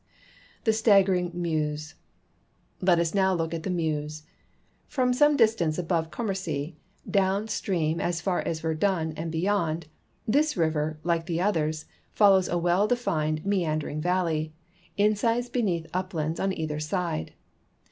Tlte 0.65 0.73
staggering 0.73 1.29
Mease.— 1.31 1.93
Let 2.81 2.97
us 2.97 3.13
now 3.13 3.35
look 3.35 3.53
at 3.53 3.61
the 3.61 3.69
INIeuse. 3.69 4.23
From 4.87 5.13
some 5.13 5.37
distance 5.37 5.77
above 5.77 6.09
Commercy, 6.09 6.73
down 7.07 7.47
stream 7.47 8.01
as 8.01 8.19
far 8.19 8.39
as 8.39 8.61
Verdun 8.61 9.13
and 9.15 9.31
beyond, 9.31 9.85
this 10.27 10.57
river, 10.57 10.97
like 11.03 11.27
the 11.27 11.39
others, 11.39 11.85
follows 12.09 12.49
a 12.49 12.57
well 12.57 12.87
defined 12.87 13.45
meandering 13.45 14.01
valley, 14.01 14.53
incised 14.97 15.53
beneath 15.53 15.85
uplands 15.93 16.39
on 16.39 16.51
either 16.51 16.79
side. 16.79 17.33